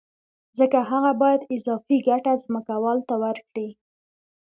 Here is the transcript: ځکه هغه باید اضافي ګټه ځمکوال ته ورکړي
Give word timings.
ځکه 0.59 0.79
هغه 0.89 1.11
باید 1.21 1.41
اضافي 1.55 1.97
ګټه 2.07 2.33
ځمکوال 2.43 2.99
ته 3.07 3.15
ورکړي 3.23 3.69